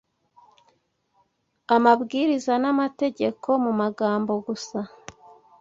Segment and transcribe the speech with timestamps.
[1.75, 4.79] amabwiriza n’amategeko mu magambo gusa.